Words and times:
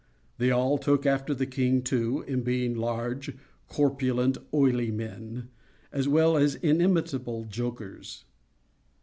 They 0.39 0.49
all 0.49 0.79
took 0.79 1.05
after 1.05 1.35
the 1.35 1.45
king, 1.45 1.83
too, 1.83 2.25
in 2.27 2.41
being 2.41 2.73
large, 2.75 3.35
corpulent, 3.67 4.39
oily 4.51 4.89
men, 4.89 5.49
as 5.91 6.07
well 6.07 6.37
as 6.37 6.55
inimitable 6.55 7.43
jokers. 7.45 8.25